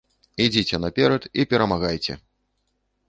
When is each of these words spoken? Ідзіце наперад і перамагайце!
Ідзіце 0.45 0.79
наперад 0.85 1.27
і 1.39 1.45
перамагайце! 1.51 2.13